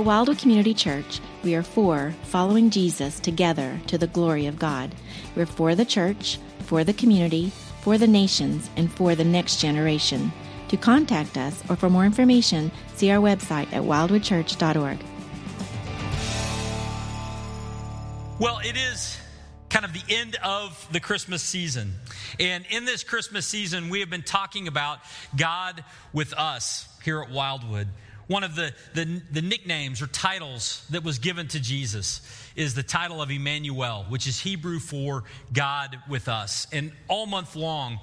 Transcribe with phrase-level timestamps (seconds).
[0.00, 4.94] At Wildwood Community Church, we are for following Jesus together to the glory of God.
[5.36, 7.52] We're for the church, for the community,
[7.82, 10.32] for the nations, and for the next generation.
[10.68, 14.98] To contact us or for more information, see our website at wildwoodchurch.org.
[18.38, 19.18] Well, it is
[19.68, 21.92] kind of the end of the Christmas season.
[22.38, 25.00] And in this Christmas season, we have been talking about
[25.36, 27.88] God with us here at Wildwood.
[28.30, 32.20] One of the, the, the, nicknames or titles that was given to Jesus
[32.54, 36.68] is the title of Emmanuel, which is Hebrew for God with us.
[36.70, 37.98] And all month long,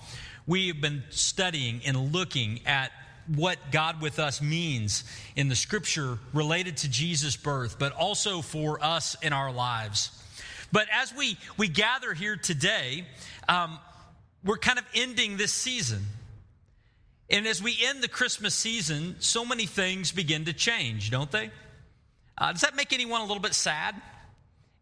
[0.45, 2.91] we have been studying and looking at
[3.33, 5.05] what God with us means
[5.37, 10.11] in the scripture related to Jesus' birth, but also for us in our lives.
[10.73, 13.05] But as we, we gather here today,
[13.47, 13.79] um,
[14.43, 16.05] we're kind of ending this season.
[17.29, 21.51] And as we end the Christmas season, so many things begin to change, don't they?
[22.37, 23.95] Uh, does that make anyone a little bit sad?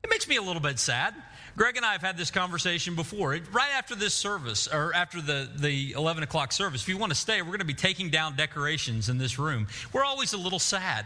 [0.03, 1.15] It makes me a little bit sad.
[1.57, 3.29] Greg and I have had this conversation before.
[3.29, 7.17] Right after this service, or after the, the 11 o'clock service, if you want to
[7.17, 9.67] stay, we're going to be taking down decorations in this room.
[9.93, 11.05] We're always a little sad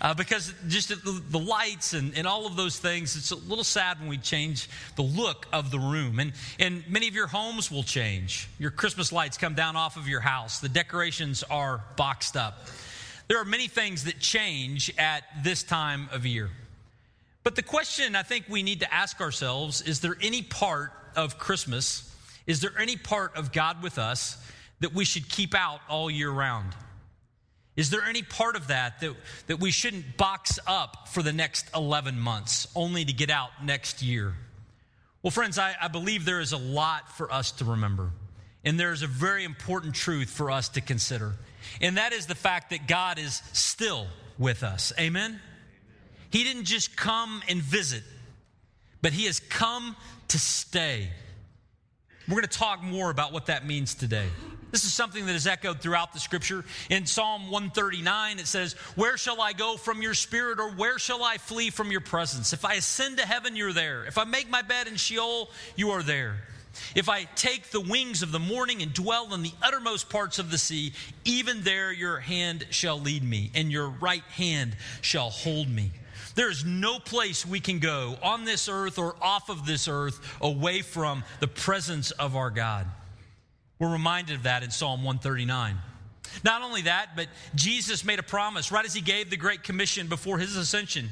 [0.00, 3.64] uh, because just the, the lights and, and all of those things, it's a little
[3.64, 6.18] sad when we change the look of the room.
[6.18, 8.48] And, and many of your homes will change.
[8.58, 12.66] Your Christmas lights come down off of your house, the decorations are boxed up.
[13.28, 16.50] There are many things that change at this time of year.
[17.44, 21.38] But the question I think we need to ask ourselves is there any part of
[21.38, 22.12] Christmas,
[22.46, 24.36] is there any part of God with us
[24.80, 26.74] that we should keep out all year round?
[27.80, 31.64] Is there any part of that, that that we shouldn't box up for the next
[31.74, 34.34] 11 months, only to get out next year?
[35.22, 38.10] Well, friends, I, I believe there is a lot for us to remember.
[38.66, 41.36] And there's a very important truth for us to consider.
[41.80, 44.92] And that is the fact that God is still with us.
[45.00, 45.40] Amen?
[46.28, 48.02] He didn't just come and visit,
[49.00, 49.96] but He has come
[50.28, 51.08] to stay.
[52.28, 54.28] We're going to talk more about what that means today.
[54.70, 56.64] This is something that is echoed throughout the scripture.
[56.90, 61.24] In Psalm 139, it says, Where shall I go from your spirit, or where shall
[61.24, 62.52] I flee from your presence?
[62.52, 64.04] If I ascend to heaven, you're there.
[64.04, 66.36] If I make my bed in Sheol, you are there.
[66.94, 70.50] If I take the wings of the morning and dwell in the uttermost parts of
[70.50, 70.92] the sea,
[71.24, 75.90] even there your hand shall lead me, and your right hand shall hold me.
[76.36, 80.38] There is no place we can go on this earth or off of this earth
[80.40, 82.86] away from the presence of our God.
[83.80, 85.76] We're reminded of that in Psalm 139.
[86.44, 90.06] Not only that, but Jesus made a promise right as he gave the Great Commission
[90.06, 91.08] before his ascension.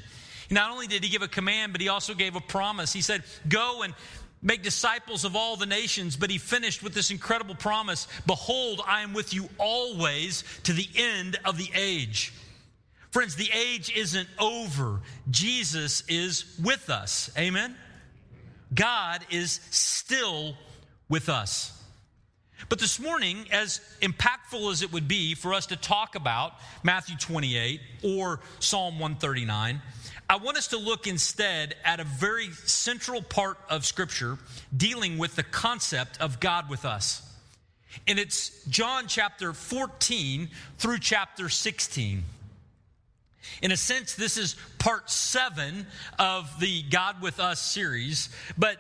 [0.51, 2.93] Not only did he give a command, but he also gave a promise.
[2.93, 3.95] He said, Go and
[4.43, 6.17] make disciples of all the nations.
[6.17, 10.89] But he finished with this incredible promise Behold, I am with you always to the
[10.95, 12.35] end of the age.
[13.11, 15.01] Friends, the age isn't over.
[15.31, 17.31] Jesus is with us.
[17.39, 17.75] Amen?
[18.75, 20.55] God is still
[21.09, 21.78] with us.
[22.69, 27.17] But this morning, as impactful as it would be for us to talk about Matthew
[27.17, 29.81] 28 or Psalm 139,
[30.29, 34.39] I want us to look instead at a very central part of Scripture
[34.77, 37.23] dealing with the concept of God with us.
[38.07, 42.25] And it's John chapter 14 through chapter 16.
[43.63, 45.87] In a sense, this is part seven
[46.19, 48.77] of the God with Us series, but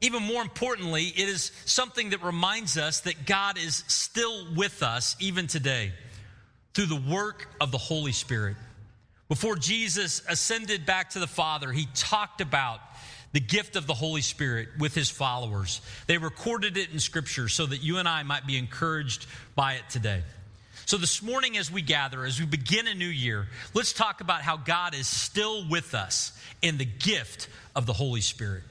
[0.00, 5.16] even more importantly, it is something that reminds us that God is still with us
[5.18, 5.92] even today
[6.74, 8.56] through the work of the Holy Spirit.
[9.28, 12.80] Before Jesus ascended back to the Father, he talked about
[13.32, 15.80] the gift of the Holy Spirit with his followers.
[16.06, 19.82] They recorded it in Scripture so that you and I might be encouraged by it
[19.90, 20.22] today.
[20.86, 24.40] So, this morning, as we gather, as we begin a new year, let's talk about
[24.40, 26.32] how God is still with us
[26.62, 28.62] in the gift of the Holy Spirit.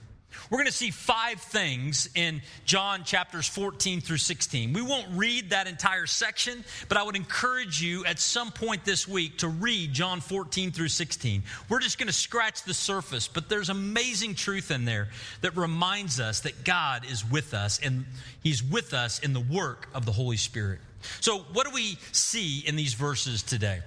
[0.49, 4.73] We're going to see five things in John chapters 14 through 16.
[4.73, 9.07] We won't read that entire section, but I would encourage you at some point this
[9.07, 11.43] week to read John 14 through 16.
[11.69, 15.09] We're just going to scratch the surface, but there's amazing truth in there
[15.41, 18.05] that reminds us that God is with us and
[18.41, 20.79] He's with us in the work of the Holy Spirit.
[21.19, 23.81] So, what do we see in these verses today?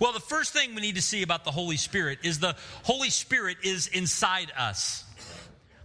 [0.00, 3.10] Well, the first thing we need to see about the Holy Spirit is the Holy
[3.10, 5.04] Spirit is inside us.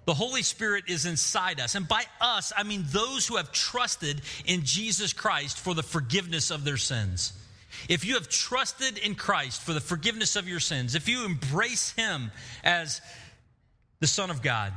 [0.06, 1.76] The Holy Spirit is inside us.
[1.76, 6.50] And by us, I mean those who have trusted in Jesus Christ for the forgiveness
[6.50, 7.34] of their sins.
[7.88, 11.92] If you have trusted in Christ for the forgiveness of your sins, if you embrace
[11.92, 12.32] Him
[12.64, 13.02] as
[14.00, 14.74] the Son of God,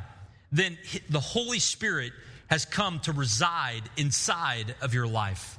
[0.52, 0.78] then
[1.08, 2.12] the Holy Spirit
[2.48, 5.58] has come to reside inside of your life.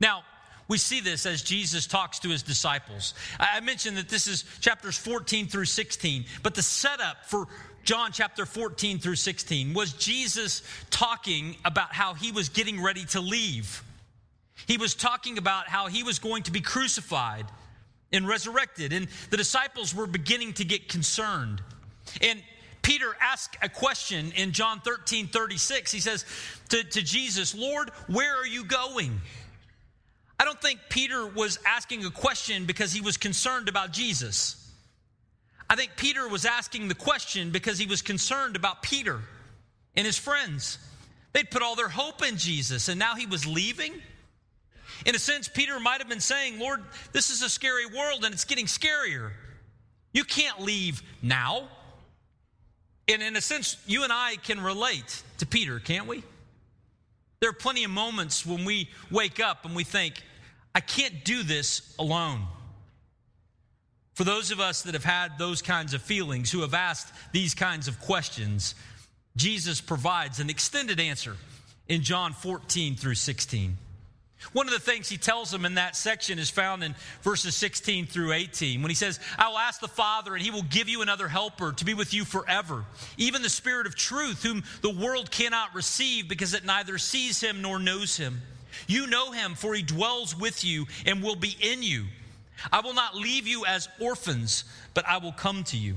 [0.00, 0.24] Now,
[0.70, 3.14] We see this as Jesus talks to his disciples.
[3.40, 7.48] I mentioned that this is chapters 14 through 16, but the setup for
[7.84, 13.20] John chapter 14 through 16 was Jesus talking about how he was getting ready to
[13.20, 13.82] leave.
[14.66, 17.46] He was talking about how he was going to be crucified
[18.12, 21.62] and resurrected, and the disciples were beginning to get concerned.
[22.20, 22.42] And
[22.82, 25.92] Peter asked a question in John 13 36.
[25.92, 26.24] He says
[26.70, 29.20] to, to Jesus, Lord, where are you going?
[30.38, 34.59] I don't think Peter was asking a question because he was concerned about Jesus.
[35.70, 39.20] I think Peter was asking the question because he was concerned about Peter
[39.94, 40.78] and his friends.
[41.32, 43.94] They'd put all their hope in Jesus, and now he was leaving.
[45.06, 46.82] In a sense, Peter might have been saying, Lord,
[47.12, 49.30] this is a scary world and it's getting scarier.
[50.12, 51.68] You can't leave now.
[53.06, 56.24] And in a sense, you and I can relate to Peter, can't we?
[57.38, 60.20] There are plenty of moments when we wake up and we think,
[60.74, 62.42] I can't do this alone.
[64.20, 67.54] For those of us that have had those kinds of feelings, who have asked these
[67.54, 68.74] kinds of questions,
[69.34, 71.38] Jesus provides an extended answer
[71.88, 73.78] in John 14 through 16.
[74.52, 78.08] One of the things he tells them in that section is found in verses 16
[78.08, 81.00] through 18 when he says, I will ask the Father, and he will give you
[81.00, 82.84] another helper to be with you forever,
[83.16, 87.62] even the Spirit of truth, whom the world cannot receive because it neither sees him
[87.62, 88.42] nor knows him.
[88.86, 92.04] You know him, for he dwells with you and will be in you.
[92.72, 94.64] I will not leave you as orphans,
[94.94, 95.96] but I will come to you.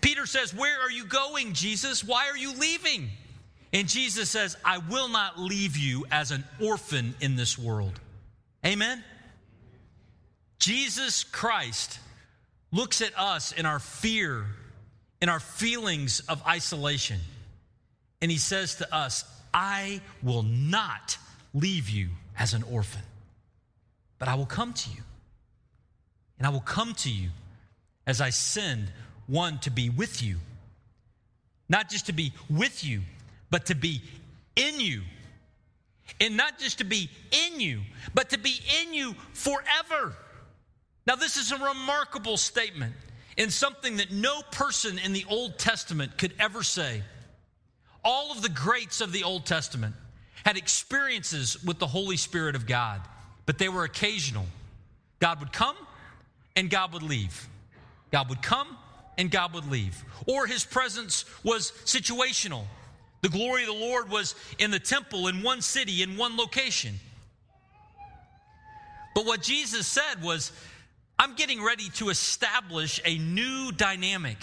[0.00, 2.04] Peter says, Where are you going, Jesus?
[2.04, 3.10] Why are you leaving?
[3.72, 7.98] And Jesus says, I will not leave you as an orphan in this world.
[8.64, 9.02] Amen?
[10.58, 11.98] Jesus Christ
[12.72, 14.46] looks at us in our fear,
[15.20, 17.18] in our feelings of isolation,
[18.22, 21.18] and he says to us, I will not
[21.52, 22.08] leave you
[22.38, 23.02] as an orphan,
[24.18, 25.02] but I will come to you.
[26.38, 27.30] And I will come to you
[28.06, 28.90] as I send
[29.26, 30.36] one to be with you.
[31.68, 33.02] Not just to be with you,
[33.50, 34.02] but to be
[34.56, 35.02] in you.
[36.20, 37.80] And not just to be in you,
[38.12, 40.14] but to be in you forever.
[41.06, 42.94] Now, this is a remarkable statement
[43.36, 47.02] and something that no person in the Old Testament could ever say.
[48.04, 49.94] All of the greats of the Old Testament
[50.44, 53.00] had experiences with the Holy Spirit of God,
[53.46, 54.46] but they were occasional.
[55.20, 55.76] God would come
[56.56, 57.48] and God would leave.
[58.10, 58.76] God would come
[59.18, 60.04] and God would leave.
[60.26, 62.64] Or his presence was situational.
[63.22, 66.94] The glory of the Lord was in the temple in one city, in one location.
[69.14, 70.52] But what Jesus said was,
[71.18, 74.38] I'm getting ready to establish a new dynamic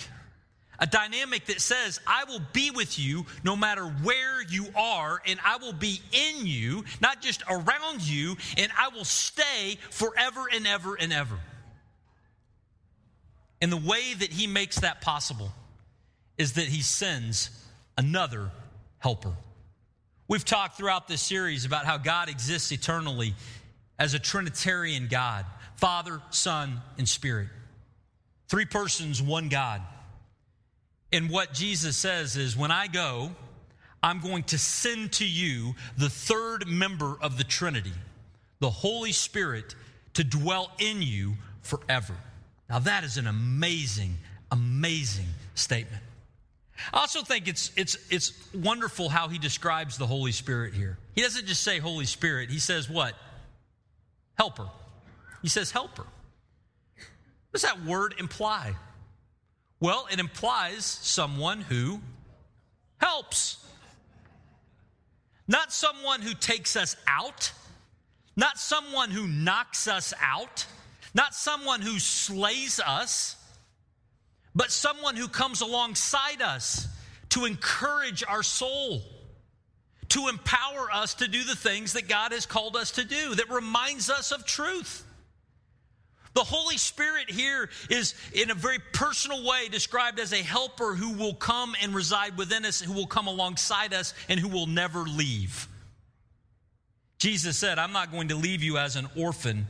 [0.81, 5.40] a dynamic that says, I will be with you no matter where you are, and
[5.46, 10.66] I will be in you, not just around you, and I will stay forever and
[10.66, 11.38] ever and ever.
[13.62, 15.52] And the way that he makes that possible
[16.38, 17.52] is that he sends
[17.98, 18.52] another
[19.00, 19.34] helper.
[20.28, 23.36] We've talked throughout this series about how God exists eternally
[24.00, 27.48] as a Trinitarian God Father, Son, and Spirit.
[28.50, 29.81] Three persons, one God.
[31.12, 33.31] And what Jesus says is, when I go,
[34.04, 37.94] I'm going to send to you the third member of the Trinity,
[38.60, 39.75] the Holy Spirit,
[40.13, 42.15] to dwell in you forever.
[42.72, 44.16] Now, that is an amazing,
[44.50, 46.01] amazing statement.
[46.94, 50.98] I also think it's, it's, it's wonderful how he describes the Holy Spirit here.
[51.13, 53.13] He doesn't just say Holy Spirit, he says what?
[54.36, 54.70] Helper.
[55.42, 56.04] He says helper.
[56.96, 58.74] What does that word imply?
[59.82, 62.00] Well, it implies someone who
[63.00, 63.58] helps.
[65.46, 67.51] Not someone who takes us out,
[68.38, 70.66] not someone who knocks us out,
[71.13, 73.36] not someone who slays us,
[74.56, 76.88] but someone who comes alongside us
[77.30, 79.01] to encourage our soul,
[80.10, 83.50] to empower us to do the things that God has called us to do, that
[83.50, 85.06] reminds us of truth.
[86.34, 91.13] The Holy Spirit here is, in a very personal way, described as a helper who
[91.13, 95.00] will come and reside within us, who will come alongside us, and who will never
[95.00, 95.68] leave.
[97.18, 99.68] Jesus said, I'm not going to leave you as an orphan,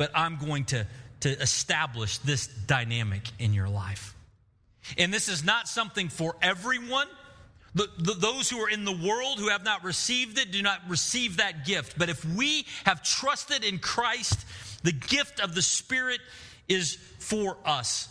[0.00, 0.86] but I'm going to,
[1.20, 4.14] to establish this dynamic in your life.
[4.96, 7.06] And this is not something for everyone.
[7.74, 10.80] The, the, those who are in the world who have not received it do not
[10.88, 11.98] receive that gift.
[11.98, 14.38] But if we have trusted in Christ,
[14.82, 16.20] the gift of the Spirit
[16.66, 18.08] is for us,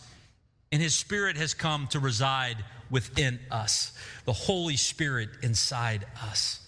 [0.70, 6.60] and His Spirit has come to reside within us, the Holy Spirit inside us.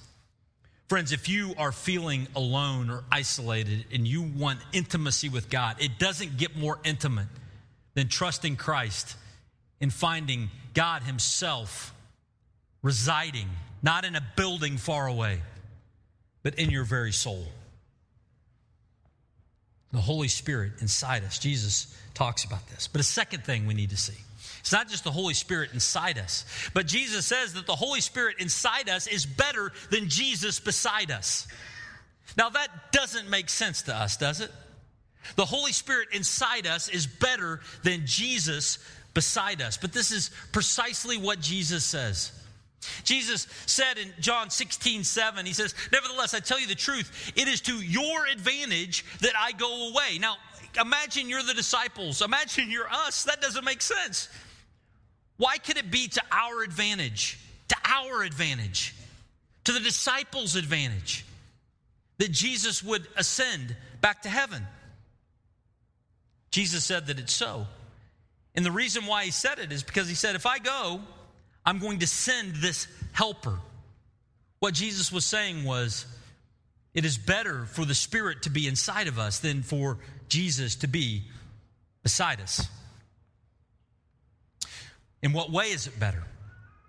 [0.92, 5.98] Friends, if you are feeling alone or isolated and you want intimacy with God, it
[5.98, 7.28] doesn't get more intimate
[7.94, 9.16] than trusting Christ
[9.80, 11.94] and finding God Himself
[12.82, 13.48] residing,
[13.82, 15.40] not in a building far away,
[16.42, 17.46] but in your very soul.
[19.92, 21.38] The Holy Spirit inside us.
[21.38, 22.86] Jesus talks about this.
[22.86, 24.18] But a second thing we need to see
[24.62, 28.36] it's not just the Holy Spirit inside us, but Jesus says that the Holy Spirit
[28.38, 31.48] inside us is better than Jesus beside us.
[32.36, 34.52] Now, that doesn't make sense to us, does it?
[35.34, 38.78] The Holy Spirit inside us is better than Jesus
[39.14, 39.76] beside us.
[39.76, 42.30] But this is precisely what Jesus says.
[43.02, 47.48] Jesus said in John 16, 7, He says, Nevertheless, I tell you the truth, it
[47.48, 50.18] is to your advantage that I go away.
[50.20, 50.36] Now,
[50.80, 52.22] imagine you're the disciples.
[52.22, 53.24] Imagine you're us.
[53.24, 54.28] That doesn't make sense.
[55.42, 57.36] Why could it be to our advantage?
[57.70, 58.94] To our advantage,
[59.64, 61.24] to the disciples' advantage,
[62.18, 64.64] that Jesus would ascend back to heaven?
[66.52, 67.66] Jesus said that it's so.
[68.54, 71.00] And the reason why he said it is because he said, If I go,
[71.66, 73.58] I'm going to send this helper.
[74.60, 76.06] What Jesus was saying was,
[76.94, 80.86] it is better for the Spirit to be inside of us than for Jesus to
[80.86, 81.24] be
[82.04, 82.68] beside us.
[85.22, 86.22] In what way is it better?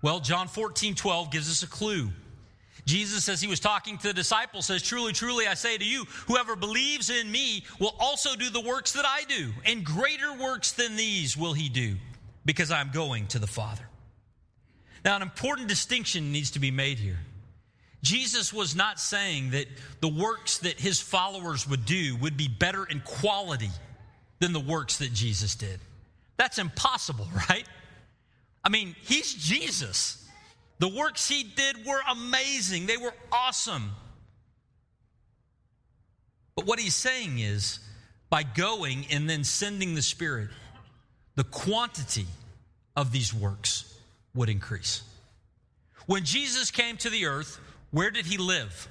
[0.01, 2.09] Well, John 14, 12 gives us a clue.
[2.85, 6.05] Jesus, as he was talking to the disciples, says, Truly, truly, I say to you,
[6.27, 10.73] whoever believes in me will also do the works that I do, and greater works
[10.73, 11.95] than these will he do,
[12.43, 13.87] because I'm going to the Father.
[15.05, 17.19] Now, an important distinction needs to be made here.
[18.01, 19.67] Jesus was not saying that
[20.01, 23.71] the works that his followers would do would be better in quality
[24.39, 25.79] than the works that Jesus did.
[26.35, 27.65] That's impossible, right?
[28.63, 30.25] I mean, he's Jesus.
[30.79, 33.91] The works he did were amazing, they were awesome.
[36.55, 37.79] But what he's saying is
[38.29, 40.49] by going and then sending the Spirit,
[41.35, 42.27] the quantity
[42.95, 43.97] of these works
[44.35, 45.03] would increase.
[46.05, 47.59] When Jesus came to the earth,
[47.91, 48.87] where did he live?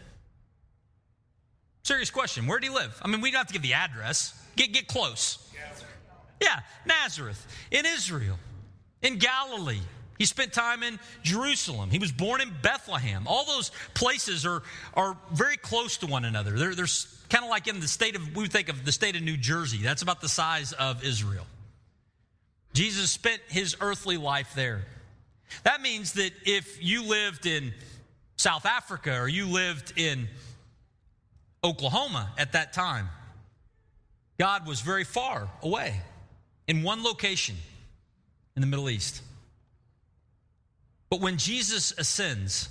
[1.83, 2.47] Serious question.
[2.47, 2.99] Where did he live?
[3.03, 4.35] I mean, we don't have to give the address.
[4.57, 5.39] Get, get close.
[6.41, 8.39] Yeah, Nazareth, in Israel
[9.03, 9.81] in Galilee.
[10.19, 11.91] He spent time in Jerusalem.
[11.91, 13.27] He was born in Bethlehem.
[13.27, 14.63] All those places are,
[14.95, 16.53] are very close to one another.
[16.53, 16.87] They're, they're
[17.29, 19.79] kind of like in the state of, we think of the state of New Jersey.
[19.79, 21.47] That's about the size of Israel.
[22.73, 24.87] Jesus spent his earthly life there.
[25.65, 27.73] That means that if you lived in
[28.37, 30.29] South Africa or you lived in
[31.65, 33.09] Oklahoma at that time,
[34.39, 36.01] God was very far away
[36.67, 37.57] in one location
[38.57, 39.23] in the Middle East.
[41.11, 42.69] But when Jesus ascends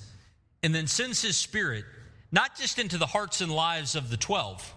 [0.64, 1.86] and then sends his spirit,
[2.32, 4.74] not just into the hearts and lives of the 12,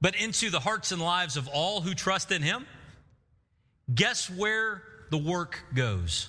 [0.00, 2.66] but into the hearts and lives of all who trust in him,
[3.92, 6.28] guess where the work goes?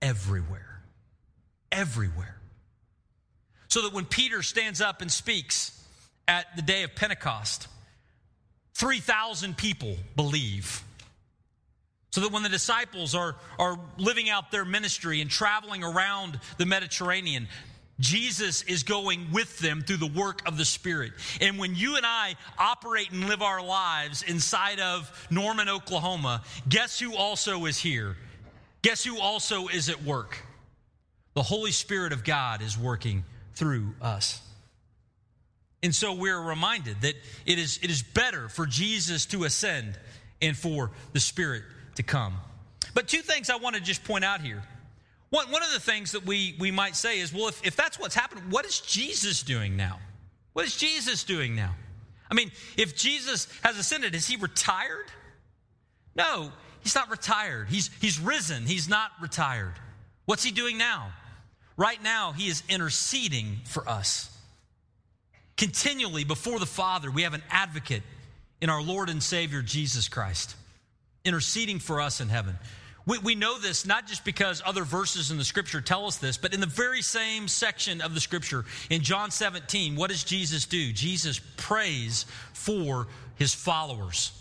[0.00, 0.82] Everywhere.
[1.70, 2.36] Everywhere.
[3.68, 5.78] So that when Peter stands up and speaks
[6.26, 7.68] at the day of Pentecost,
[8.74, 10.82] 3,000 people believe.
[12.18, 16.66] So that when the disciples are, are living out their ministry and traveling around the
[16.66, 17.46] Mediterranean,
[18.00, 21.12] Jesus is going with them through the work of the Spirit.
[21.40, 26.98] And when you and I operate and live our lives inside of Norman, Oklahoma, guess
[26.98, 28.16] who also is here?
[28.82, 30.42] Guess who also is at work?
[31.34, 33.22] The Holy Spirit of God is working
[33.54, 34.42] through us.
[35.84, 37.14] And so we're reminded that
[37.46, 39.96] it is, it is better for Jesus to ascend
[40.42, 41.62] and for the Spirit
[41.98, 42.34] to come.
[42.94, 44.62] But two things I want to just point out here.
[45.30, 47.98] One, one of the things that we, we might say is, well, if, if that's
[47.98, 49.98] what's happened, what is Jesus doing now?
[50.54, 51.74] What is Jesus doing now?
[52.30, 55.06] I mean, if Jesus has ascended, is he retired?
[56.14, 56.50] No,
[56.80, 57.68] he's not retired.
[57.68, 58.64] He's, he's risen.
[58.64, 59.74] He's not retired.
[60.24, 61.12] What's he doing now?
[61.76, 64.34] Right now, he is interceding for us.
[65.56, 68.02] Continually before the Father, we have an advocate
[68.60, 70.54] in our Lord and Savior, Jesus Christ
[71.28, 72.58] interceding for us in heaven.
[73.06, 76.36] We, we know this not just because other verses in the scripture tell us this,
[76.36, 80.66] but in the very same section of the scripture, in John 17, what does Jesus
[80.66, 80.92] do?
[80.92, 83.06] Jesus prays for
[83.36, 84.32] his followers.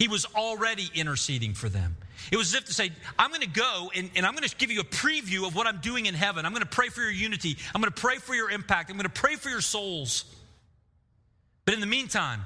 [0.00, 1.96] He was already interceding for them.
[2.32, 4.56] It was as if to say, I'm going to go and, and, I'm going to
[4.56, 6.46] give you a preview of what I'm doing in heaven.
[6.46, 7.56] I'm going to pray for your unity.
[7.74, 8.90] I'm going to pray for your impact.
[8.90, 10.24] I'm going to pray for your souls.
[11.64, 12.40] But in the meantime,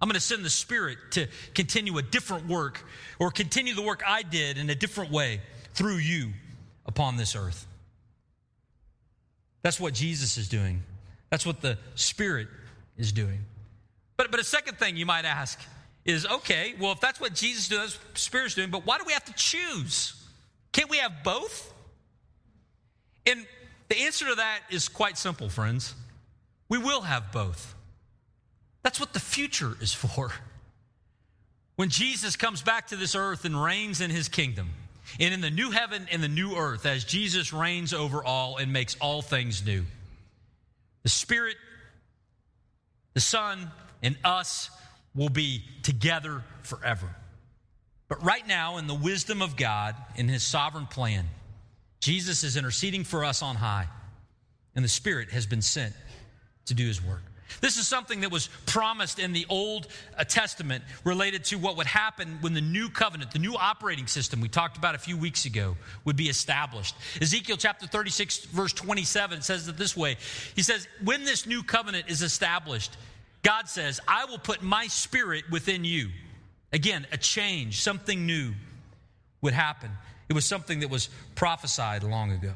[0.00, 2.84] I'm going to send the Spirit to continue a different work
[3.18, 5.40] or continue the work I did in a different way
[5.74, 6.32] through you
[6.86, 7.66] upon this earth.
[9.62, 10.82] That's what Jesus is doing.
[11.30, 12.48] That's what the Spirit
[12.96, 13.40] is doing.
[14.16, 15.60] But, but a second thing you might ask
[16.04, 19.24] is okay, well, if that's what Jesus the Spirit's doing, but why do we have
[19.24, 20.14] to choose?
[20.72, 21.72] Can't we have both?
[23.26, 23.46] And
[23.88, 25.94] the answer to that is quite simple, friends.
[26.68, 27.74] We will have both.
[28.82, 30.32] That's what the future is for.
[31.76, 34.70] When Jesus comes back to this earth and reigns in his kingdom,
[35.20, 38.72] and in the new heaven and the new earth, as Jesus reigns over all and
[38.72, 39.84] makes all things new,
[41.02, 41.56] the Spirit,
[43.14, 43.70] the Son,
[44.02, 44.70] and us
[45.14, 47.14] will be together forever.
[48.08, 51.26] But right now, in the wisdom of God, in his sovereign plan,
[52.00, 53.86] Jesus is interceding for us on high,
[54.74, 55.94] and the Spirit has been sent
[56.66, 57.22] to do his work.
[57.60, 61.86] This is something that was promised in the Old uh, Testament related to what would
[61.86, 65.44] happen when the new covenant, the new operating system we talked about a few weeks
[65.44, 66.94] ago, would be established.
[67.20, 70.16] Ezekiel chapter 36, verse 27 says it this way
[70.54, 72.96] He says, When this new covenant is established,
[73.42, 76.08] God says, I will put my spirit within you.
[76.72, 78.52] Again, a change, something new
[79.40, 79.90] would happen.
[80.28, 82.52] It was something that was prophesied long ago.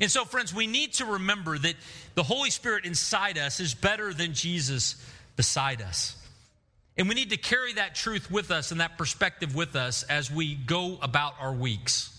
[0.00, 1.74] And so, friends, we need to remember that
[2.14, 4.96] the Holy Spirit inside us is better than Jesus
[5.36, 6.16] beside us.
[6.96, 10.30] And we need to carry that truth with us and that perspective with us as
[10.30, 12.16] we go about our weeks.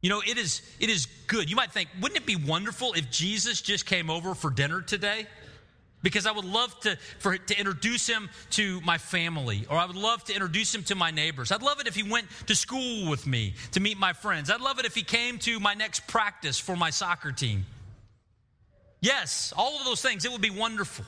[0.00, 1.50] You know, it is, it is good.
[1.50, 5.26] You might think, wouldn't it be wonderful if Jesus just came over for dinner today?
[6.02, 9.96] Because I would love to, for, to introduce him to my family, or I would
[9.96, 11.50] love to introduce him to my neighbors.
[11.50, 14.50] I'd love it if he went to school with me to meet my friends.
[14.50, 17.66] I'd love it if he came to my next practice for my soccer team.
[19.00, 21.04] Yes, all of those things, it would be wonderful.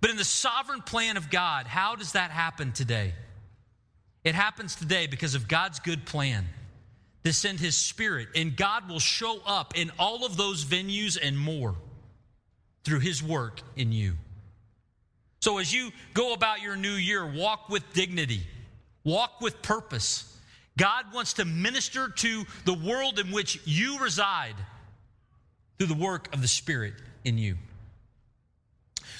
[0.00, 3.14] But in the sovereign plan of God, how does that happen today?
[4.24, 6.46] It happens today because of God's good plan
[7.24, 11.38] to send his spirit, and God will show up in all of those venues and
[11.38, 11.76] more
[12.84, 14.14] through his work in you.
[15.40, 18.42] So as you go about your new year, walk with dignity,
[19.04, 20.28] walk with purpose.
[20.78, 24.54] God wants to minister to the world in which you reside
[25.78, 27.56] through the work of the Spirit in you.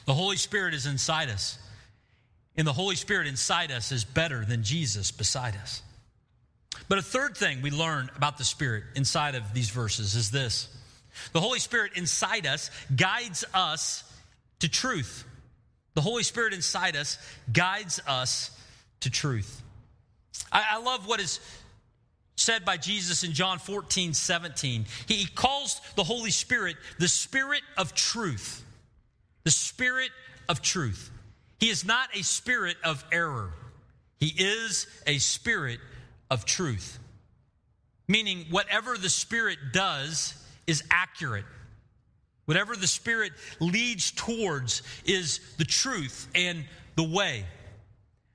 [0.07, 1.59] The Holy Spirit is inside us,
[2.57, 5.83] and the Holy Spirit inside us is better than Jesus beside us.
[6.89, 10.69] But a third thing we learn about the Spirit inside of these verses is this
[11.33, 14.05] the Holy Spirit inside us guides us
[14.61, 15.25] to truth.
[15.95, 17.19] The Holy Spirit inside us
[17.53, 18.51] guides us
[19.01, 19.63] to truth.
[20.51, 21.41] I, I love what is
[22.37, 24.87] said by Jesus in John 14, 17.
[25.07, 28.65] He, he calls the Holy Spirit the Spirit of truth.
[29.45, 30.11] The Spirit
[30.49, 31.11] of truth.
[31.59, 33.53] He is not a spirit of error,
[34.19, 35.81] He is a spirit
[36.31, 36.99] of truth.
[38.09, 40.35] Meaning, whatever the Spirit does,
[40.67, 41.45] is accurate.
[42.45, 46.65] Whatever the Spirit leads towards is the truth and
[46.97, 47.45] the way.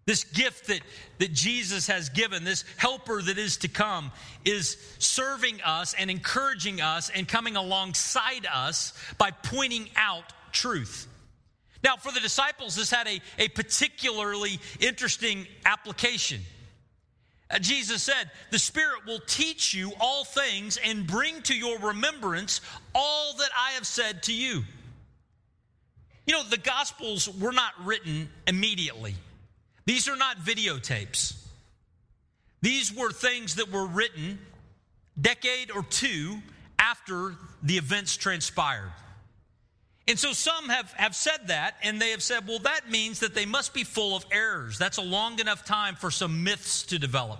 [0.06, 0.80] This gift that,
[1.20, 4.12] that Jesus has given, this helper that is to come,
[4.46, 11.08] is serving us and encouraging us and coming alongside us by pointing out truth.
[11.84, 16.42] Now, for the disciples, this had a, a particularly interesting application.
[17.50, 22.62] Uh, Jesus said, The Spirit will teach you all things and bring to your remembrance
[22.94, 24.64] all that I have said to you.
[26.26, 29.16] You know, the Gospels were not written immediately,
[29.86, 31.36] these are not videotapes.
[32.60, 34.40] These were things that were written
[35.20, 36.40] decade or two
[36.80, 38.92] after the events transpired.
[40.08, 43.36] And so some have, have said that, and they have said, well, that means that
[43.36, 44.78] they must be full of errors.
[44.78, 47.40] That's a long enough time for some myths to develop.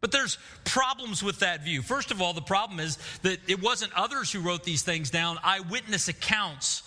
[0.00, 1.82] But there's problems with that view.
[1.82, 5.38] First of all, the problem is that it wasn't others who wrote these things down,
[5.42, 6.82] eyewitness accounts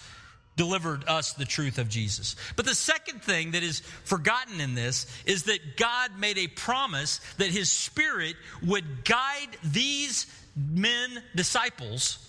[0.55, 2.35] delivered us the truth of Jesus.
[2.57, 7.21] But the second thing that is forgotten in this is that God made a promise
[7.37, 8.35] that his spirit
[8.65, 12.28] would guide these men, disciples,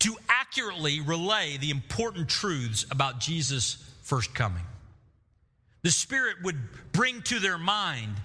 [0.00, 4.62] to accurately relay the important truths about Jesus' first coming.
[5.82, 6.58] The Spirit would
[6.92, 8.16] bring to their mind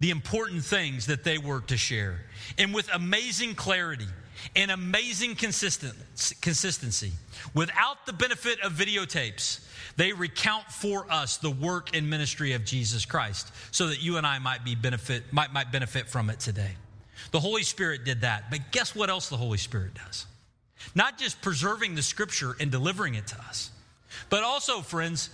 [0.00, 2.20] the important things that they were to share.
[2.58, 4.06] And with amazing clarity
[4.54, 7.12] and amazing consistency,
[7.54, 9.60] without the benefit of videotapes,
[9.96, 14.26] they recount for us the work and ministry of Jesus Christ so that you and
[14.26, 16.72] I might be benefit might, might benefit from it today.
[17.30, 18.50] The Holy Spirit did that.
[18.50, 20.26] But guess what else the Holy Spirit does?
[20.94, 23.70] Not just preserving the scripture and delivering it to us,
[24.30, 25.30] but also, friends,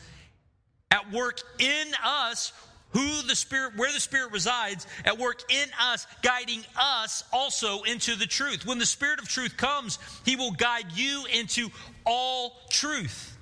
[0.91, 2.53] at work in us
[2.91, 8.17] who the Spirit, where the Spirit resides, at work in us, guiding us also into
[8.17, 8.67] the truth.
[8.67, 11.69] When the Spirit of truth comes, He will guide you into
[12.05, 13.37] all truth.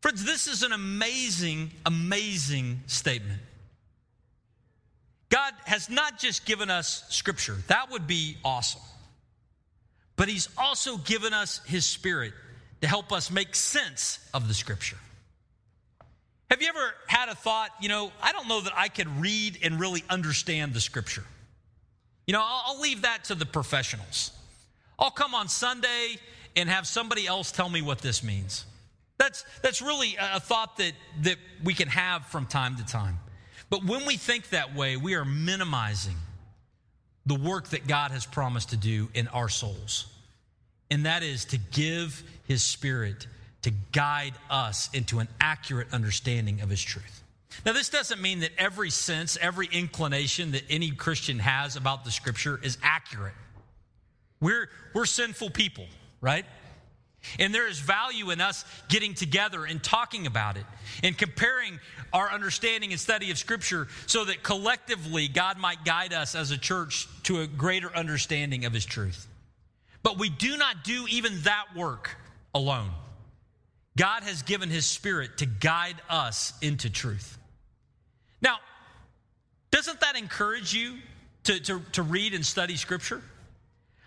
[0.00, 3.40] Friends, this is an amazing, amazing statement.
[5.28, 8.82] God has not just given us Scripture, that would be awesome.
[10.16, 12.32] But He's also given us His Spirit
[12.80, 14.98] to help us make sense of the Scripture.
[16.50, 19.58] Have you ever had a thought, you know, I don't know that I could read
[19.62, 21.24] and really understand the scripture?
[22.26, 24.30] You know, I'll, I'll, leave that to the professionals.
[24.98, 26.16] I'll come on Sunday
[26.54, 28.64] and have somebody else tell me what this means.
[29.18, 33.18] That's, that's really a thought that, that we can have from time to time.
[33.68, 36.16] But when we think that way, we are minimizing
[37.26, 40.06] the work that God has promised to do in our souls.
[40.90, 43.26] And that is to give His Spirit
[43.62, 47.22] to guide us into an accurate understanding of His truth.
[47.64, 52.10] Now, this doesn't mean that every sense, every inclination that any Christian has about the
[52.10, 53.34] Scripture is accurate.
[54.40, 55.86] We're, we're sinful people,
[56.20, 56.44] right?
[57.38, 60.64] And there is value in us getting together and talking about it
[61.02, 61.78] and comparing
[62.12, 66.58] our understanding and study of Scripture so that collectively God might guide us as a
[66.58, 69.26] church to a greater understanding of His truth.
[70.02, 72.16] But we do not do even that work
[72.54, 72.90] alone.
[73.96, 77.38] God has given his spirit to guide us into truth.
[78.42, 78.58] Now,
[79.70, 80.98] doesn't that encourage you
[81.44, 83.22] to, to, to, read and study scripture?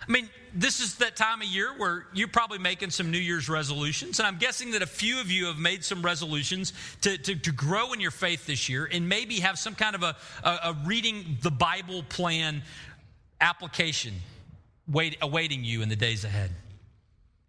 [0.08, 3.50] I mean, this is that time of year where you're probably making some New Year's
[3.50, 4.20] resolutions.
[4.20, 7.52] And I'm guessing that a few of you have made some resolutions to, to, to
[7.52, 10.78] grow in your faith this year and maybe have some kind of a, a, a
[10.86, 12.64] reading the Bible plan
[13.42, 14.14] application
[14.88, 16.52] wait, awaiting you in the days ahead.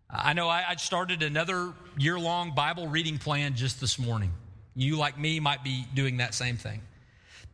[0.08, 4.32] I know I, started another year long Bible reading plan just this morning.
[4.74, 6.80] You, like me, might be doing that same thing.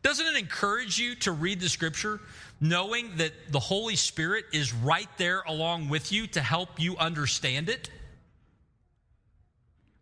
[0.03, 2.19] Doesn't it encourage you to read the scripture
[2.59, 7.69] knowing that the Holy Spirit is right there along with you to help you understand
[7.69, 7.89] it?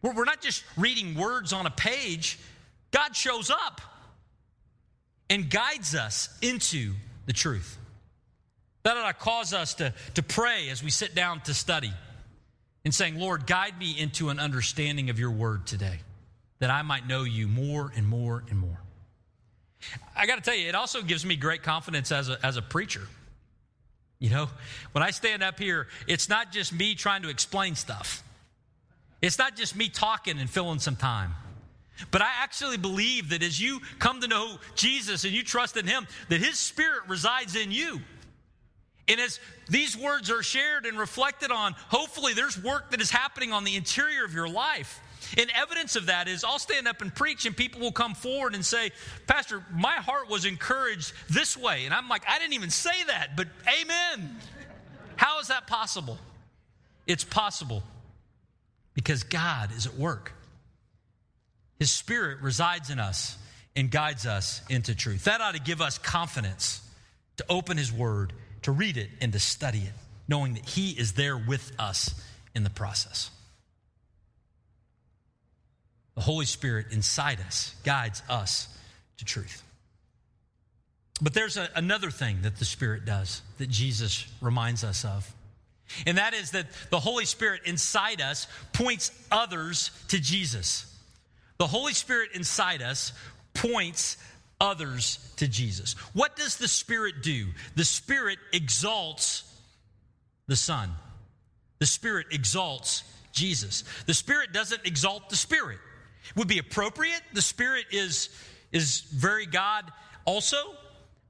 [0.01, 2.38] We're not just reading words on a page,
[2.91, 3.81] God shows up
[5.29, 6.93] and guides us into
[7.25, 7.77] the truth.
[8.84, 11.91] That ought to cause us to, to pray as we sit down to study
[12.84, 15.99] and saying, Lord, guide me into an understanding of your word today,
[16.60, 18.74] that I might know you more and more and more.
[20.15, 22.61] I got to tell you, it also gives me great confidence as a, as a
[22.61, 23.07] preacher.
[24.19, 24.49] You know,
[24.93, 28.23] when I stand up here, it's not just me trying to explain stuff.
[29.21, 31.33] It's not just me talking and filling some time.
[32.11, 35.88] But I actually believe that as you come to know Jesus and you trust in
[35.88, 38.01] Him, that His Spirit resides in you.
[39.07, 43.53] And as these words are shared and reflected on, hopefully there's work that is happening
[43.53, 44.99] on the interior of your life.
[45.38, 48.55] And evidence of that is I'll stand up and preach, and people will come forward
[48.55, 48.91] and say,
[49.27, 51.85] Pastor, my heart was encouraged this way.
[51.85, 53.47] And I'm like, I didn't even say that, but
[53.81, 54.38] amen.
[55.15, 56.17] How is that possible?
[57.07, 57.83] It's possible
[58.93, 60.33] because God is at work.
[61.79, 63.38] His Spirit resides in us
[63.75, 65.25] and guides us into truth.
[65.25, 66.81] That ought to give us confidence
[67.38, 68.33] to open His Word
[68.63, 69.93] to read it and to study it,
[70.27, 72.19] knowing that He is there with us
[72.55, 73.29] in the process.
[76.15, 78.67] The Holy Spirit inside us guides us
[79.17, 79.62] to truth.
[81.21, 85.34] But there's a, another thing that the Spirit does that Jesus reminds us of.
[86.06, 90.91] And that is that the Holy Spirit inside us points others to Jesus.
[91.58, 93.13] The Holy Spirit inside us
[93.54, 94.17] points
[94.60, 95.93] others to Jesus.
[96.13, 97.47] What does the Spirit do?
[97.75, 99.43] The Spirit exalts
[100.47, 100.91] the Son,
[101.80, 103.84] the Spirit exalts Jesus.
[104.06, 105.80] The Spirit doesn't exalt the Spirit.
[106.35, 107.21] Would be appropriate.
[107.33, 108.29] The Spirit is,
[108.71, 109.91] is very God
[110.25, 110.57] also,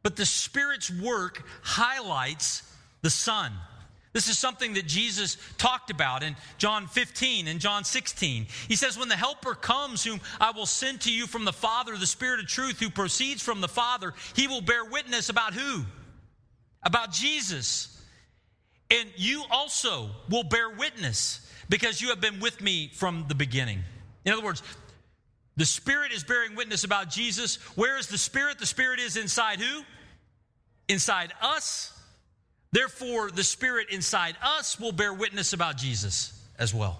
[0.04, 2.64] but the Spirit's work highlights
[3.02, 3.52] the Son.
[4.16, 8.48] This is something that Jesus talked about in John 15 and John 16.
[8.70, 11.98] He says, When the Helper comes, whom I will send to you from the Father,
[11.98, 15.84] the Spirit of truth, who proceeds from the Father, he will bear witness about who?
[16.82, 18.02] About Jesus.
[18.90, 23.82] And you also will bear witness because you have been with me from the beginning.
[24.24, 24.64] In other words,
[25.58, 27.56] the Spirit is bearing witness about Jesus.
[27.76, 28.60] Where is the Spirit?
[28.60, 29.84] The Spirit is inside who?
[30.88, 31.96] Inside us
[32.76, 37.00] Therefore, the Spirit inside us will bear witness about Jesus as well.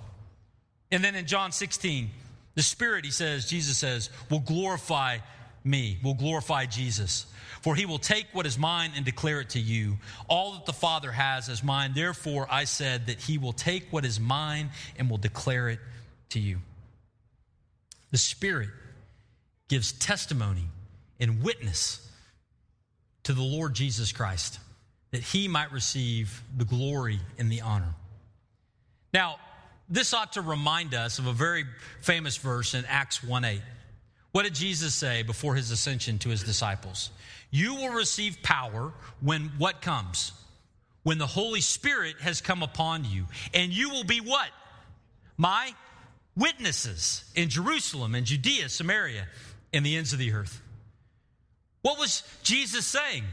[0.90, 2.10] And then in John 16,
[2.54, 5.18] the Spirit, he says, Jesus says, will glorify
[5.66, 7.26] me, will glorify Jesus.
[7.62, 9.98] For he will take what is mine and declare it to you.
[10.30, 11.92] All that the Father has is mine.
[11.94, 15.80] Therefore, I said that he will take what is mine and will declare it
[16.30, 16.60] to you.
[18.16, 18.70] The Spirit
[19.68, 20.70] gives testimony
[21.20, 22.00] and witness
[23.24, 24.58] to the Lord Jesus Christ
[25.12, 27.94] that he might receive the glory and the honor.
[29.14, 29.36] Now,
[29.90, 31.66] this ought to remind us of a very
[32.04, 33.62] famous verse in Acts 1 8.
[34.32, 37.10] What did Jesus say before his ascension to his disciples?
[37.52, 40.32] You will receive power when what comes?
[41.04, 44.52] When the Holy Spirit has come upon you, and you will be what?
[45.36, 45.76] My
[46.36, 49.28] witnesses in Jerusalem and Judea, Samaria,
[49.74, 50.62] and the ends of the earth.
[51.82, 53.24] What was Jesus saying?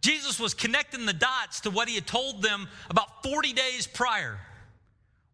[0.00, 4.38] Jesus was connecting the dots to what he had told them about 40 days prior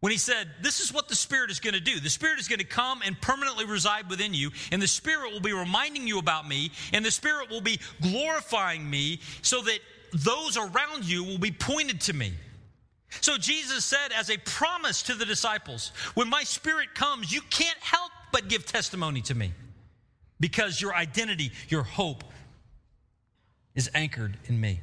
[0.00, 2.00] when he said, This is what the Spirit is going to do.
[2.00, 5.40] The Spirit is going to come and permanently reside within you, and the Spirit will
[5.40, 9.78] be reminding you about me, and the Spirit will be glorifying me so that
[10.12, 12.32] those around you will be pointed to me.
[13.20, 17.78] So Jesus said, as a promise to the disciples, When my Spirit comes, you can't
[17.78, 19.52] help but give testimony to me
[20.40, 22.24] because your identity, your hope,
[23.74, 24.80] is anchored in me.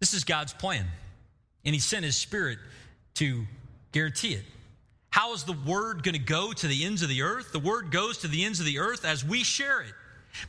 [0.00, 0.86] This is God's plan,
[1.64, 2.58] and He sent His Spirit
[3.14, 3.44] to
[3.92, 4.44] guarantee it.
[5.10, 7.52] How is the word going to go to the ends of the earth?
[7.52, 9.94] The word goes to the ends of the earth as we share it.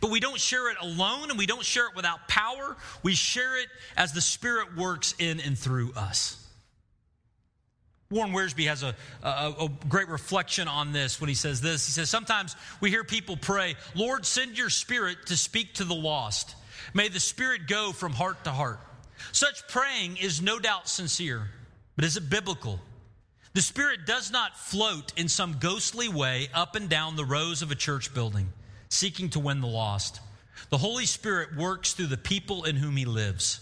[0.01, 2.75] But we don't share it alone and we don't share it without power.
[3.03, 6.43] We share it as the Spirit works in and through us.
[8.09, 11.85] Warren Wiersbe has a, a, a, great reflection on this when he says this.
[11.85, 15.93] He says, Sometimes we hear people pray, Lord, send your spirit to speak to the
[15.93, 16.55] lost.
[16.93, 18.79] May the spirit go from heart to heart.
[19.33, 21.49] Such praying is no doubt sincere,
[21.97, 22.79] but is it biblical?
[23.53, 27.71] The spirit does not float in some ghostly way up and down the rows of
[27.71, 28.53] a church building,
[28.89, 30.19] seeking to win the lost.
[30.69, 33.61] The Holy Spirit works through the people in whom he lives.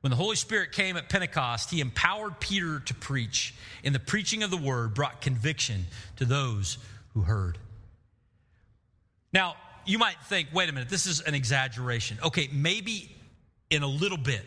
[0.00, 4.42] When the Holy Spirit came at Pentecost, he empowered Peter to preach, and the preaching
[4.42, 5.86] of the word brought conviction
[6.16, 6.78] to those
[7.14, 7.58] who heard.
[9.32, 12.18] Now, you might think, wait a minute, this is an exaggeration.
[12.22, 13.14] Okay, maybe
[13.70, 14.42] in a little bit,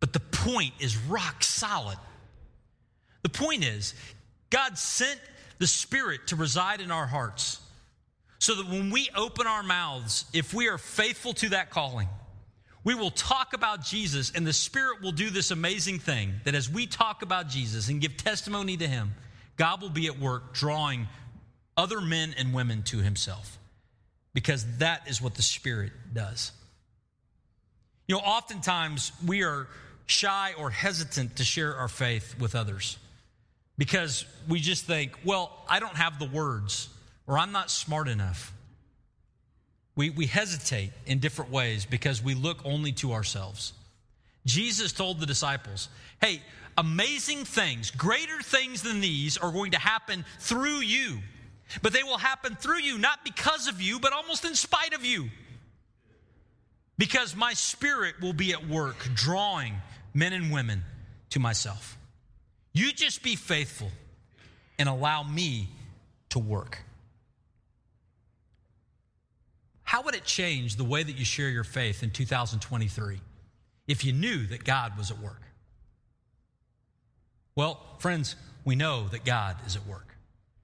[0.00, 1.98] but the point is rock solid.
[3.22, 3.94] The point is,
[4.50, 5.20] God sent
[5.58, 7.60] the Spirit to reside in our hearts
[8.38, 12.08] so that when we open our mouths, if we are faithful to that calling,
[12.84, 16.70] we will talk about Jesus, and the Spirit will do this amazing thing that as
[16.70, 19.14] we talk about Jesus and give testimony to Him,
[19.56, 21.08] God will be at work drawing
[21.76, 23.58] other men and women to Himself
[24.34, 26.52] because that is what the Spirit does.
[28.06, 29.66] You know, oftentimes we are
[30.06, 32.98] shy or hesitant to share our faith with others
[33.78, 36.88] because we just think, well, I don't have the words
[37.26, 38.52] or I'm not smart enough
[39.96, 43.72] we, we hesitate in different ways because we look only to ourselves.
[44.44, 45.88] Jesus told the disciples,
[46.20, 46.42] hey,
[46.76, 51.18] amazing things, greater things than these are going to happen through you.
[51.82, 55.04] But they will happen through you, not because of you, but almost in spite of
[55.04, 55.30] you.
[56.98, 59.74] Because my spirit will be at work drawing
[60.14, 60.84] men and women
[61.30, 61.98] to myself.
[62.72, 63.90] You just be faithful
[64.78, 65.68] and allow me
[66.28, 66.78] to work.
[69.86, 73.20] How would it change the way that you share your faith in 2023
[73.86, 75.40] if you knew that God was at work?
[77.54, 80.08] Well, friends, we know that God is at work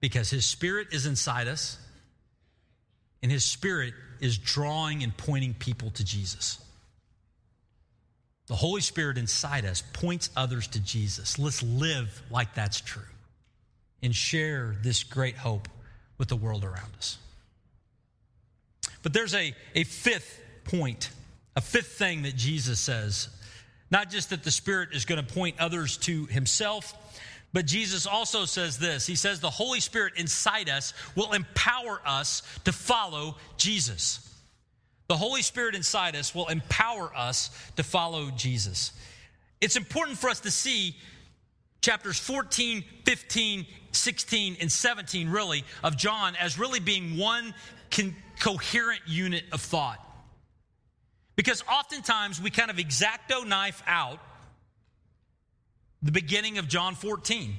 [0.01, 1.79] because His Spirit is inside us
[3.23, 6.59] and His Spirit is drawing and pointing people to Jesus.
[8.49, 11.39] The Holy Spirit inside us points others to Jesus.
[11.39, 13.03] Let's live like that's true
[14.03, 15.69] and share this great hope
[16.19, 17.19] with the world around us.
[19.03, 21.11] But there's a, a fifth point,
[21.57, 23.29] a fifth thing that Jesus says.
[23.91, 26.95] Not just that the Spirit is going to point others to Himself,
[27.53, 32.43] but Jesus also says this He says the Holy Spirit inside us will empower us
[32.65, 34.29] to follow Jesus.
[35.09, 38.93] The Holy Spirit inside us will empower us to follow Jesus.
[39.61, 40.97] It's important for us to see
[41.83, 47.53] chapters 14, 15, 16, and 17, really, of John as really being one
[47.93, 49.99] con- coherent unit of thought.
[51.37, 54.19] Because oftentimes we kind of X-Acto knife out
[56.03, 57.55] the beginning of John 14.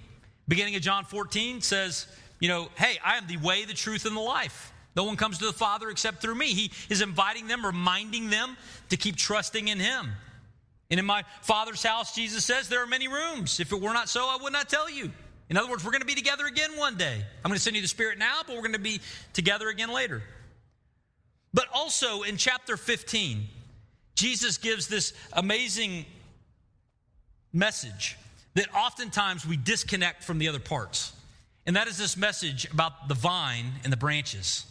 [0.48, 2.08] Beginning of John 14 says,
[2.40, 4.74] you know, hey, I am the way, the truth, and the life.
[4.96, 6.48] No one comes to the Father except through me.
[6.48, 8.58] He is inviting them, reminding them
[8.90, 10.12] to keep trusting in Him.
[10.92, 13.60] And in my Father's house, Jesus says, there are many rooms.
[13.60, 15.12] If it were not so, I would not tell you.
[15.50, 17.16] In other words, we're going to be together again one day.
[17.44, 19.02] I'm going to send you the Spirit now, but we're going to be
[19.34, 20.24] together again later.
[21.54, 23.44] But also in chapter 15,
[24.16, 26.06] Jesus gives this amazing
[27.52, 28.18] message
[28.56, 31.14] that oftentimes we disconnect from the other parts.
[31.66, 34.66] And that is this message about the vine and the branches.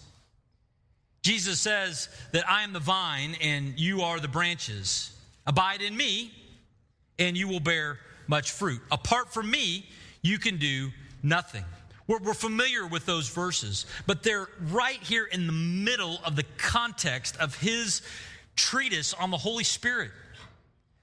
[1.22, 5.12] Jesus says that I am the vine and you are the branches.
[5.46, 6.32] Abide in me,
[7.18, 8.80] and you will bear much fruit.
[8.90, 9.86] Apart from me,
[10.22, 10.90] you can do
[11.22, 11.64] nothing.
[12.06, 16.44] We're, we're, familiar with those verses, but they're right here in the middle of the
[16.56, 18.02] context of his
[18.56, 20.10] treatise on the Holy Spirit.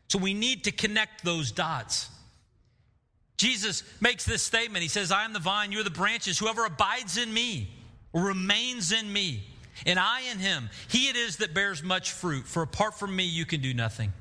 [0.10, 2.10] So we need to connect those dots.
[3.38, 4.84] Jesus makes this statement.
[4.84, 6.38] He says, I am the vine, you are the branches.
[6.38, 7.70] Whoever abides in me
[8.14, 9.44] remains in me,
[9.86, 10.70] and I in him.
[10.90, 14.12] He it is that bears much fruit, for apart from me, you can do nothing.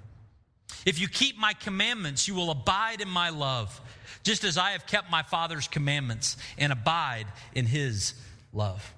[0.87, 3.81] If you keep my commandments, you will abide in my love,
[4.29, 8.14] just as I have kept my Father's commandments and abide in his
[8.53, 8.95] love.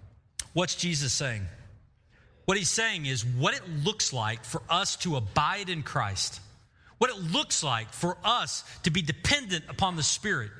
[0.52, 1.46] What's Jesus saying?
[2.44, 6.40] What he's saying is what it looks like for us to abide in Christ
[7.00, 10.50] what it looks like for us to be dependent upon the Spirit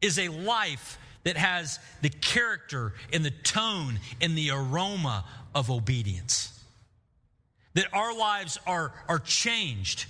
[0.00, 6.50] is a life that has the character and the tone and the aroma of obedience.
[7.74, 10.06] That our lives are, are changed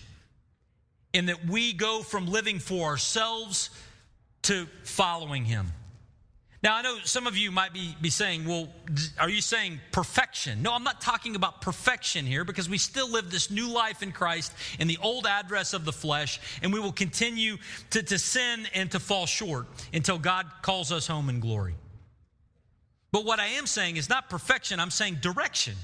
[1.14, 3.70] and that we go from living for ourselves
[4.42, 5.72] to following Him.
[6.64, 8.68] Now, I know some of you might be, be saying, well,
[9.20, 10.62] are you saying perfection?
[10.62, 14.12] No, I'm not talking about perfection here because we still live this new life in
[14.12, 17.59] Christ in the old address of the flesh, and we will continue
[17.90, 21.74] to, to sin and to fall short until God calls us home in glory.
[23.12, 25.74] But what I am saying is not perfection, I'm saying direction.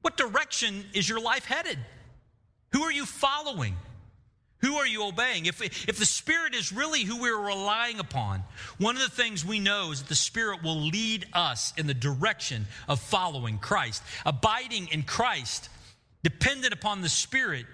[0.00, 1.78] What direction is your life headed?
[2.72, 3.76] Who are you following?
[4.60, 5.46] Who are you obeying?
[5.46, 8.42] If, if the Spirit is really who we're relying upon,
[8.78, 11.94] one of the things we know is that the Spirit will lead us in the
[11.94, 14.02] direction of following Christ.
[14.26, 15.68] Abiding in Christ,
[16.24, 17.66] dependent upon the Spirit,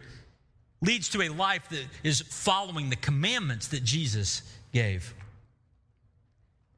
[0.83, 4.43] leads to a life that is following the commandments that Jesus
[4.73, 5.15] gave.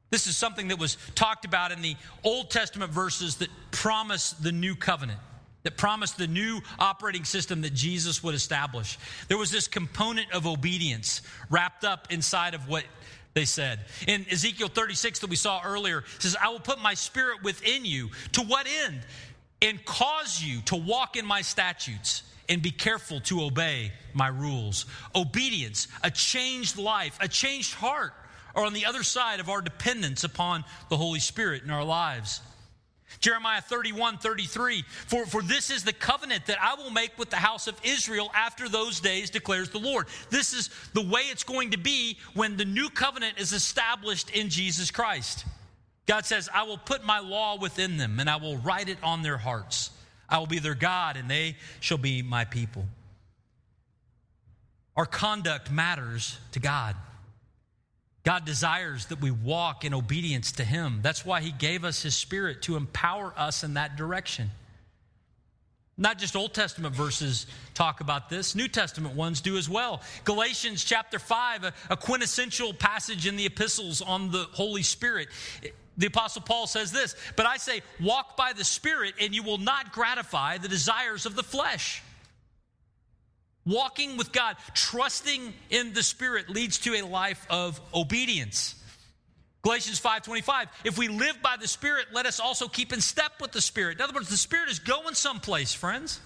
[0.09, 4.53] This is something that was talked about in the Old Testament verses that promise the
[4.53, 5.19] new covenant
[5.67, 8.97] that promised the new operating system that Jesus would establish.
[9.27, 12.85] There was this component of obedience wrapped up inside of what
[13.33, 13.81] they said.
[14.07, 18.11] In Ezekiel 36 that we saw earlier, says, I will put my spirit within you.
[18.31, 19.01] To what end?
[19.61, 24.85] And cause you to walk in my statutes and be careful to obey my rules.
[25.13, 28.13] Obedience, a changed life, a changed heart
[28.55, 32.39] are on the other side of our dependence upon the Holy Spirit in our lives.
[33.19, 34.83] Jeremiah 31, 33.
[35.07, 38.31] For, for this is the covenant that I will make with the house of Israel
[38.35, 40.07] after those days, declares the Lord.
[40.29, 44.49] This is the way it's going to be when the new covenant is established in
[44.49, 45.45] Jesus Christ.
[46.05, 49.23] God says, I will put my law within them and I will write it on
[49.23, 49.91] their hearts.
[50.29, 52.85] I will be their God and they shall be my people.
[54.95, 56.95] Our conduct matters to God.
[58.27, 60.99] God desires that we walk in obedience to Him.
[61.01, 64.51] That's why He gave us His Spirit to empower us in that direction.
[65.97, 70.01] Not just Old Testament verses talk about this, New Testament ones do as well.
[70.25, 75.29] Galatians chapter 5, a, quintessential passage in the epistles on the Holy Spirit.
[75.97, 79.57] The Apostle Paul says this, but I say, walk by the Spirit, and you will
[79.57, 82.03] not gratify the desires of the flesh.
[83.67, 88.75] Walking with God, trusting in the Spirit leads to a life of obedience.
[89.61, 93.51] Galatians 5:25 If we live by the Spirit, let us also keep in step with
[93.51, 93.97] the Spirit.
[93.97, 96.21] In other words, the Spirit is going someplace, friends.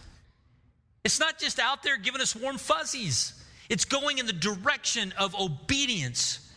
[1.04, 3.34] It's not just out there giving us warm fuzzies.
[3.70, 6.48] It's going in the direction of obedience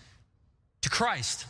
[0.83, 1.47] to Christ.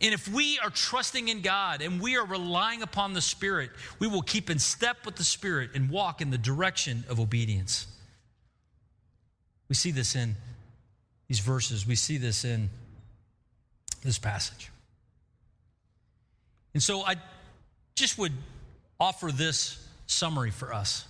[0.00, 4.06] And if we are trusting in God and we are relying upon the Spirit, we
[4.06, 7.88] will keep in step with the Spirit and walk in the direction of obedience.
[9.72, 10.36] We see this in
[11.28, 12.68] these verses, we see this in
[14.04, 14.70] this passage.
[16.74, 17.14] And so I
[17.94, 18.34] just would
[19.00, 21.06] offer this summary for us.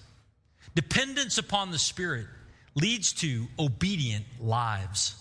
[0.77, 2.27] Dependence upon the Spirit
[2.77, 5.16] leads to obedient lives.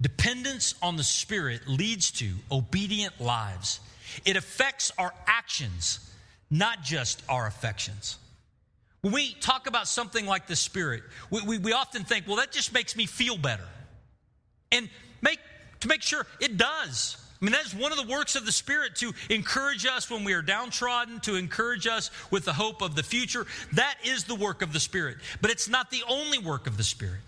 [0.00, 3.78] Dependence on the Spirit leads to obedient lives.
[4.24, 6.00] It affects our actions,
[6.50, 8.18] not just our affections.
[9.04, 12.50] When we talk about something like the Spirit, we, we, we, often think, well, that
[12.50, 13.68] just makes me feel better.
[14.72, 14.88] And
[15.20, 15.40] make,
[15.80, 17.18] to make sure it does.
[17.38, 20.24] I mean, that is one of the works of the Spirit to encourage us when
[20.24, 23.46] we are downtrodden, to encourage us with the hope of the future.
[23.74, 25.18] That is the work of the Spirit.
[25.42, 27.20] But it's not the only work of the Spirit.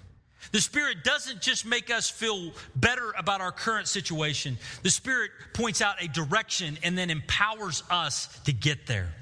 [0.52, 5.82] The Spirit doesn't just make us feel better about our current situation, the Spirit points
[5.82, 9.12] out a direction and then empowers us to get there.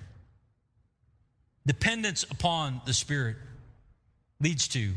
[1.66, 3.36] Dependence upon the Spirit
[4.40, 4.92] leads to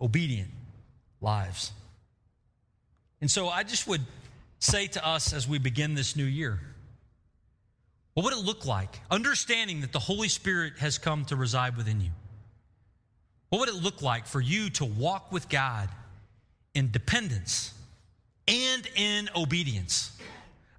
[0.00, 0.50] obedient
[1.20, 1.72] lives.
[3.20, 4.02] And so I just would
[4.58, 6.60] say to us as we begin this new year?
[8.14, 9.00] What would it look like?
[9.10, 12.10] Understanding that the Holy Spirit has come to reside within you.
[13.50, 15.88] What would it look like for you to walk with God
[16.74, 17.72] in dependence
[18.46, 20.18] and in obedience,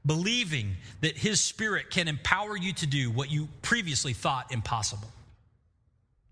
[0.06, 5.08] believing that His Spirit can empower you to do what you previously thought impossible?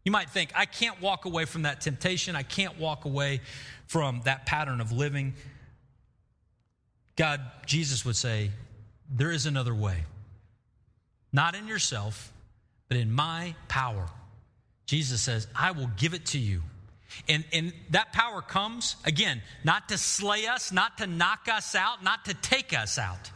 [0.08, 2.38] You might think, I can't walk away from that temptation.
[2.38, 3.42] I can't walk away
[3.88, 5.34] from that pattern of living.
[7.18, 8.52] God, Jesus would say,
[9.12, 10.06] there is another way.
[11.34, 12.32] Not in yourself,
[12.88, 14.08] but in my power.
[14.86, 16.62] Jesus says, I will give it to you.
[17.28, 22.02] And, and that power comes, again, not to slay us, not to knock us out,
[22.02, 23.30] not to take us out.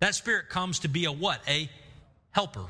[0.00, 1.42] That spirit comes to be a what?
[1.46, 1.68] A
[2.30, 2.64] helper,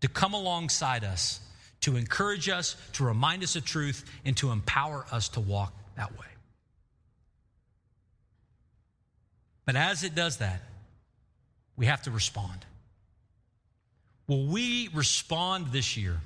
[0.00, 1.38] to come alongside us,
[1.82, 6.12] to encourage us, to remind us of truth, and to empower us to walk that
[6.12, 6.26] way.
[9.64, 10.62] But as it does that,
[11.76, 12.64] we have to respond.
[14.26, 16.20] Will we respond this year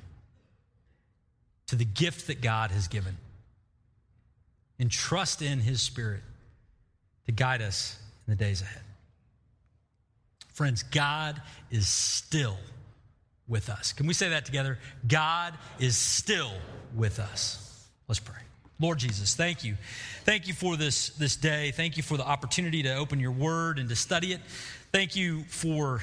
[1.68, 3.16] to the gift that God has given
[4.78, 6.22] and trust in His Spirit
[7.26, 8.82] to guide us in the days ahead?
[10.52, 11.40] Friends, God
[11.70, 12.56] is still
[13.48, 13.92] with us.
[13.92, 14.78] Can we say that together?
[15.06, 16.52] God is still
[16.94, 17.88] with us.
[18.08, 18.36] Let's pray.
[18.78, 19.76] Lord Jesus, thank you.
[20.24, 21.70] Thank you for this, this day.
[21.70, 24.40] Thank you for the opportunity to open your word and to study it.
[24.92, 26.02] Thank you for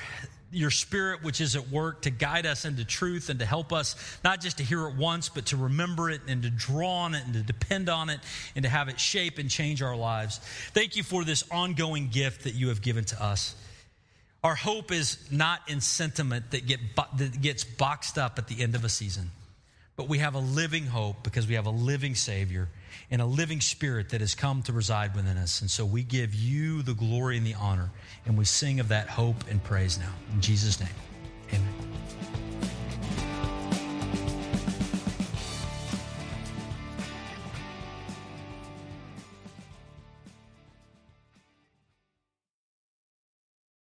[0.54, 3.96] your spirit which is at work to guide us into truth and to help us
[4.24, 7.26] not just to hear it once but to remember it and to draw on it
[7.26, 8.20] and to depend on it
[8.56, 10.40] and to have it shape and change our lives
[10.74, 13.56] thank you for this ongoing gift that you have given to us
[14.44, 16.80] our hope is not in sentiment that, get,
[17.18, 19.32] that gets boxed up at the end of a season
[19.96, 22.68] but we have a living hope because we have a living Savior
[23.12, 25.62] and a living Spirit that has come to reside within us.
[25.62, 27.92] And so we give you the glory and the honor,
[28.26, 30.12] and we sing of that hope and praise now.
[30.34, 30.90] In Jesus' name.